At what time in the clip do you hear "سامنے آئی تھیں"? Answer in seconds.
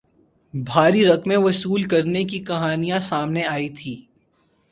2.99-3.95